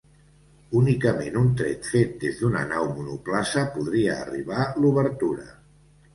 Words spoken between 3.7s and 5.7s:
podria arribar l'obertura.